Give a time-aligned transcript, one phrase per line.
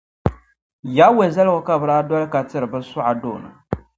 [0.97, 3.49] Yawɛ zaligu ka bɛ daa doli ka tiri bɛ suɣa doona.